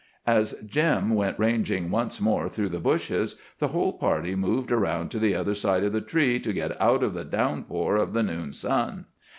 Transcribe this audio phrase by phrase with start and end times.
[0.25, 5.19] As Jim went ranging once more through the bushes, the whole party moved around to
[5.19, 8.51] the other side of the tree to get out of the downpour of the noon
[8.51, 9.05] sun.